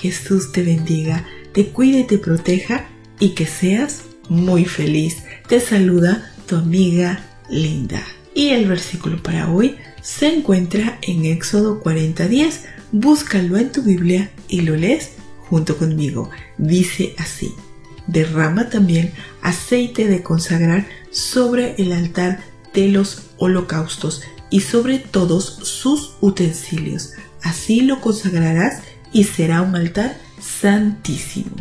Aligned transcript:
Jesús 0.00 0.52
te 0.52 0.62
bendiga, 0.62 1.26
te 1.52 1.68
cuide 1.68 2.00
y 2.00 2.04
te 2.04 2.18
proteja 2.18 2.88
y 3.18 3.30
que 3.30 3.46
seas 3.46 4.02
muy 4.28 4.64
feliz. 4.64 5.18
Te 5.46 5.60
saluda 5.60 6.32
tu 6.46 6.56
amiga 6.56 7.24
Linda. 7.50 8.02
Y 8.34 8.50
el 8.50 8.66
versículo 8.66 9.22
para 9.22 9.50
hoy 9.50 9.76
se 10.02 10.32
encuentra 10.32 10.98
en 11.02 11.26
Éxodo 11.26 11.82
40:10. 11.82 12.62
Búscalo 12.92 13.58
en 13.58 13.72
tu 13.72 13.82
Biblia 13.82 14.30
y 14.48 14.62
lo 14.62 14.74
lees 14.74 15.10
junto 15.48 15.76
conmigo. 15.76 16.30
Dice 16.56 17.14
así: 17.18 17.52
Derrama 18.06 18.70
también 18.70 19.12
aceite 19.42 20.06
de 20.06 20.22
consagrar 20.22 20.86
sobre 21.10 21.74
el 21.76 21.92
altar 21.92 22.40
de 22.72 22.88
los 22.88 23.30
holocaustos 23.36 24.22
y 24.48 24.60
sobre 24.60 24.98
todos 24.98 25.44
sus 25.62 26.16
utensilios. 26.20 27.12
Así 27.42 27.82
lo 27.82 28.00
consagrarás 28.00 28.82
y 29.12 29.24
será 29.24 29.62
un 29.62 29.76
altar 29.76 30.16
santísimo. 30.40 31.56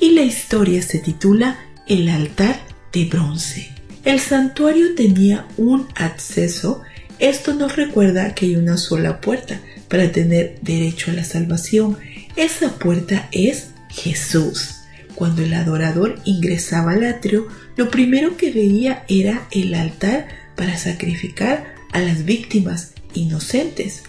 Y 0.00 0.10
la 0.10 0.22
historia 0.22 0.82
se 0.82 0.98
titula 0.98 1.58
El 1.86 2.08
altar 2.08 2.60
de 2.92 3.04
bronce. 3.06 3.70
El 4.04 4.18
santuario 4.18 4.94
tenía 4.94 5.46
un 5.56 5.86
acceso. 5.94 6.82
Esto 7.18 7.54
nos 7.54 7.76
recuerda 7.76 8.34
que 8.34 8.46
hay 8.46 8.56
una 8.56 8.76
sola 8.76 9.20
puerta 9.20 9.60
para 9.88 10.10
tener 10.10 10.58
derecho 10.62 11.10
a 11.10 11.14
la 11.14 11.24
salvación. 11.24 11.98
Esa 12.34 12.78
puerta 12.78 13.28
es 13.30 13.70
Jesús. 13.90 14.76
Cuando 15.14 15.42
el 15.42 15.54
adorador 15.54 16.18
ingresaba 16.24 16.92
al 16.92 17.04
atrio, 17.04 17.46
lo 17.76 17.90
primero 17.90 18.36
que 18.36 18.50
veía 18.50 19.04
era 19.08 19.46
el 19.50 19.74
altar 19.74 20.26
para 20.56 20.76
sacrificar 20.78 21.74
a 21.92 22.00
las 22.00 22.24
víctimas 22.24 22.94
inocentes. 23.14 24.02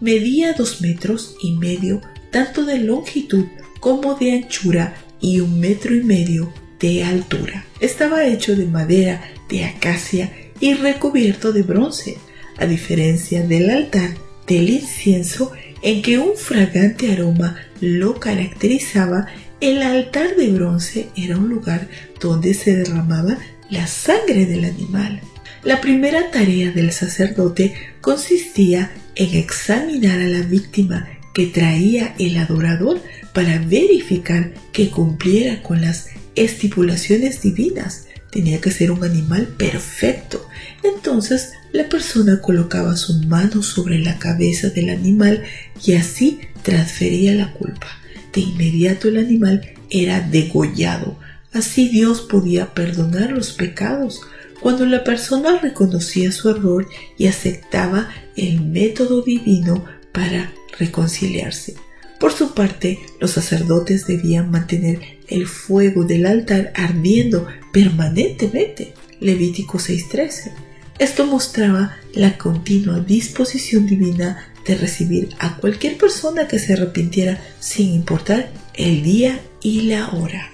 Medía 0.00 0.52
dos 0.52 0.80
metros 0.80 1.36
y 1.42 1.52
medio 1.52 2.02
tanto 2.30 2.64
de 2.64 2.78
longitud 2.78 3.46
como 3.80 4.14
de 4.14 4.32
anchura 4.32 4.94
y 5.20 5.40
un 5.40 5.60
metro 5.60 5.94
y 5.94 6.02
medio 6.02 6.52
de 6.80 7.04
altura. 7.04 7.64
Estaba 7.80 8.26
hecho 8.26 8.56
de 8.56 8.66
madera 8.66 9.22
de 9.48 9.64
acacia 9.64 10.32
y 10.60 10.74
recubierto 10.74 11.52
de 11.52 11.62
bronce, 11.62 12.18
a 12.56 12.66
diferencia 12.66 13.42
del 13.46 13.70
altar 13.70 14.10
del 14.46 14.70
incienso 14.70 15.52
en 15.82 16.02
que 16.02 16.18
un 16.18 16.36
fragante 16.36 17.12
aroma 17.12 17.56
lo 17.80 18.18
caracterizaba, 18.18 19.26
el 19.60 19.82
altar 19.82 20.36
de 20.36 20.48
bronce 20.50 21.08
era 21.16 21.36
un 21.36 21.48
lugar 21.48 21.88
donde 22.20 22.54
se 22.54 22.76
derramaba 22.76 23.38
la 23.70 23.86
sangre 23.86 24.46
del 24.46 24.64
animal. 24.64 25.20
La 25.62 25.80
primera 25.80 26.30
tarea 26.30 26.70
del 26.70 26.92
sacerdote 26.92 27.74
consistía 28.00 28.90
en 29.14 29.36
examinar 29.36 30.20
a 30.20 30.28
la 30.28 30.42
víctima 30.42 31.08
que 31.38 31.46
traía 31.46 32.16
el 32.18 32.36
adorador 32.36 33.00
para 33.32 33.60
verificar 33.60 34.52
que 34.72 34.90
cumpliera 34.90 35.62
con 35.62 35.80
las 35.80 36.08
estipulaciones 36.34 37.40
divinas. 37.42 38.08
Tenía 38.32 38.60
que 38.60 38.72
ser 38.72 38.90
un 38.90 39.04
animal 39.04 39.46
perfecto. 39.56 40.44
Entonces 40.82 41.52
la 41.70 41.88
persona 41.88 42.40
colocaba 42.40 42.96
su 42.96 43.22
mano 43.28 43.62
sobre 43.62 44.00
la 44.00 44.18
cabeza 44.18 44.70
del 44.70 44.90
animal 44.90 45.44
y 45.80 45.92
así 45.92 46.40
transfería 46.62 47.36
la 47.36 47.52
culpa. 47.52 47.86
De 48.32 48.40
inmediato 48.40 49.06
el 49.06 49.18
animal 49.18 49.62
era 49.90 50.20
degollado. 50.20 51.20
Así 51.52 51.88
Dios 51.88 52.20
podía 52.20 52.74
perdonar 52.74 53.30
los 53.30 53.52
pecados. 53.52 54.22
Cuando 54.60 54.86
la 54.86 55.04
persona 55.04 55.60
reconocía 55.60 56.32
su 56.32 56.50
error 56.50 56.88
y 57.16 57.28
aceptaba 57.28 58.08
el 58.34 58.60
método 58.60 59.22
divino 59.22 59.84
para 60.10 60.50
reconciliarse. 60.78 61.74
Por 62.18 62.32
su 62.32 62.52
parte, 62.54 62.98
los 63.20 63.32
sacerdotes 63.32 64.06
debían 64.06 64.50
mantener 64.50 65.00
el 65.28 65.46
fuego 65.46 66.04
del 66.04 66.26
altar 66.26 66.72
ardiendo 66.74 67.46
permanentemente. 67.72 68.94
Levítico 69.20 69.78
6:13. 69.78 70.52
Esto 70.98 71.26
mostraba 71.26 71.96
la 72.12 72.36
continua 72.36 72.98
disposición 72.98 73.86
divina 73.86 74.52
de 74.66 74.74
recibir 74.74 75.28
a 75.38 75.56
cualquier 75.56 75.96
persona 75.96 76.48
que 76.48 76.58
se 76.58 76.72
arrepintiera 76.72 77.40
sin 77.60 77.92
importar 77.92 78.50
el 78.74 79.04
día 79.04 79.40
y 79.62 79.82
la 79.82 80.08
hora. 80.10 80.50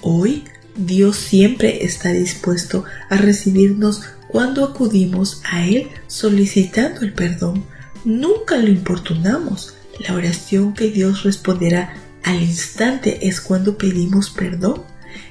Hoy, 0.00 0.44
Dios 0.76 1.16
siempre 1.16 1.84
está 1.84 2.12
dispuesto 2.12 2.84
a 3.10 3.16
recibirnos 3.16 4.02
cuando 4.28 4.64
acudimos 4.64 5.42
a 5.50 5.66
Él 5.66 5.88
solicitando 6.06 7.00
el 7.00 7.12
perdón 7.12 7.64
nunca 8.08 8.56
lo 8.56 8.68
importunamos. 8.68 9.74
La 10.00 10.14
oración 10.14 10.74
que 10.74 10.90
Dios 10.90 11.22
responderá 11.22 11.94
al 12.24 12.42
instante 12.42 13.28
es 13.28 13.40
cuando 13.40 13.78
pedimos 13.78 14.30
perdón. 14.30 14.82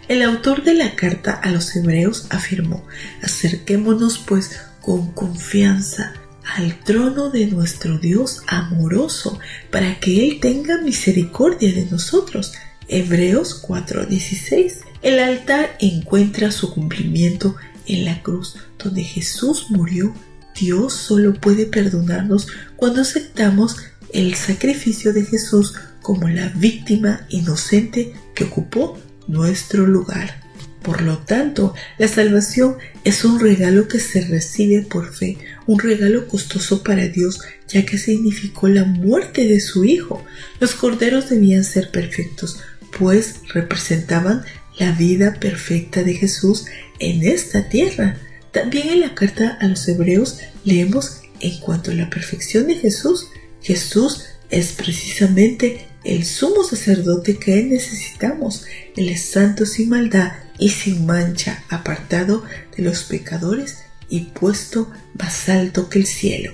El 0.07 0.21
autor 0.21 0.63
de 0.63 0.73
la 0.73 0.95
carta 0.95 1.31
a 1.31 1.49
los 1.51 1.75
hebreos 1.75 2.27
afirmó, 2.29 2.85
acerquémonos 3.21 4.19
pues 4.19 4.59
con 4.81 5.11
confianza 5.11 6.13
al 6.55 6.79
trono 6.79 7.29
de 7.29 7.47
nuestro 7.47 7.97
Dios 7.97 8.41
amoroso, 8.47 9.38
para 9.69 9.99
que 9.99 10.25
Él 10.25 10.39
tenga 10.39 10.81
misericordia 10.81 11.73
de 11.73 11.85
nosotros. 11.85 12.53
Hebreos 12.88 13.61
4:16. 13.61 14.81
El 15.01 15.19
altar 15.19 15.75
encuentra 15.79 16.51
su 16.51 16.73
cumplimiento 16.73 17.55
en 17.85 18.05
la 18.05 18.21
cruz, 18.21 18.55
donde 18.77 19.03
Jesús 19.03 19.67
murió 19.69 20.13
Dios 20.59 20.94
solo 20.94 21.34
puede 21.34 21.66
perdonarnos 21.66 22.47
cuando 22.75 23.01
aceptamos 23.01 23.78
el 24.13 24.35
sacrificio 24.35 25.13
de 25.13 25.23
Jesús 25.23 25.75
como 26.01 26.29
la 26.29 26.50
víctima 26.50 27.25
inocente 27.29 28.13
que 28.34 28.45
ocupó 28.45 28.97
nuestro 29.28 29.85
lugar. 29.85 30.47
Por 30.81 31.01
lo 31.01 31.18
tanto, 31.18 31.73
la 31.97 32.07
salvación 32.07 32.78
es 33.03 33.25
un 33.25 33.41
regalo 33.41 33.90
que 33.90 34.00
se 34.00 34.22
recibe 34.22 34.84
por 34.84 35.13
fe, 35.13 35.38
un 35.66 35.79
regalo 35.79 36.29
costoso 36.29 36.81
para 36.81 37.07
Dios, 37.07 37.41
ya 37.68 37.85
que 37.85 37.97
significó 37.97 38.69
la 38.69 38.85
muerte 38.85 39.45
de 39.45 39.59
su 39.59 39.84
Hijo. 39.84 40.24
Los 40.62 40.75
corderos 40.75 41.29
debían 41.29 41.66
ser 41.66 41.91
perfectos, 41.91 42.62
pues 42.97 43.41
representaban 43.53 44.44
la 44.79 44.94
vida 44.94 45.34
perfecta 45.39 46.03
de 46.03 46.13
Jesús 46.13 46.66
en 47.00 47.24
esta 47.28 47.68
tierra. 47.68 48.18
También 48.57 48.90
en 48.90 49.01
la 49.01 49.13
carta 49.13 49.56
a 49.62 49.68
los 49.68 49.88
hebreos 49.88 50.40
leemos 50.63 51.22
en 51.41 51.59
cuanto 51.59 51.91
a 51.91 51.94
la 51.94 52.09
perfección 52.09 52.66
de 52.66 52.73
Jesús. 52.73 53.28
Jesús 53.62 54.23
es 54.50 54.72
precisamente 54.72 55.85
el 56.03 56.25
sumo 56.25 56.63
sacerdote 56.63 57.38
que 57.38 57.62
necesitamos. 57.62 58.66
Es 58.95 59.22
santo 59.22 59.68
sin 59.68 59.90
maldad 59.90 60.31
y 60.57 60.69
sin 60.69 61.06
mancha, 61.06 61.66
apartado 61.69 62.45
de 62.75 62.81
los 62.81 63.03
pecadores 63.03 63.78
y 64.09 64.22
puesto 64.22 64.91
más 65.19 65.50
alto 65.50 65.88
que 65.88 66.00
el 66.00 66.07
cielo. 66.07 66.51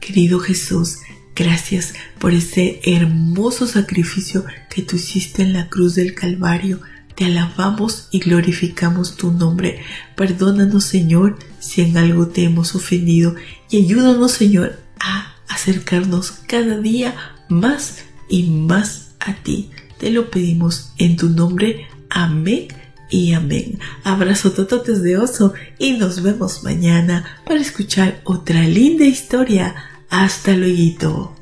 Querido 0.00 0.38
Jesús, 0.38 1.00
gracias 1.36 1.92
por 2.18 2.32
ese 2.32 2.80
hermoso 2.82 3.66
sacrificio 3.66 4.46
que 4.70 4.80
tú 4.80 4.96
hiciste 4.96 5.42
en 5.42 5.52
la 5.52 5.68
cruz 5.68 5.96
del 5.96 6.14
Calvario 6.14 6.80
te 7.14 7.26
alabamos 7.26 8.08
y 8.10 8.20
glorificamos 8.20 9.16
tu 9.16 9.32
nombre. 9.32 9.80
Perdónanos, 10.16 10.84
Señor, 10.84 11.38
si 11.58 11.82
en 11.82 11.96
algo 11.96 12.28
te 12.28 12.44
hemos 12.44 12.74
ofendido 12.74 13.34
y 13.70 13.84
ayúdanos, 13.84 14.32
Señor, 14.32 14.78
a 15.00 15.34
acercarnos 15.48 16.32
cada 16.46 16.78
día 16.78 17.14
más 17.48 18.04
y 18.28 18.44
más 18.44 19.12
a 19.20 19.34
ti. 19.34 19.70
Te 19.98 20.10
lo 20.10 20.30
pedimos 20.30 20.92
en 20.98 21.16
tu 21.16 21.28
nombre. 21.28 21.86
Amén 22.10 22.68
y 23.10 23.34
amén. 23.34 23.78
Abrazo 24.04 24.52
tototes 24.52 25.02
de 25.02 25.18
oso 25.18 25.54
y 25.78 25.92
nos 25.92 26.22
vemos 26.22 26.64
mañana 26.64 27.24
para 27.46 27.60
escuchar 27.60 28.20
otra 28.24 28.62
linda 28.62 29.04
historia. 29.04 29.74
Hasta 30.08 30.52
luego. 30.52 31.41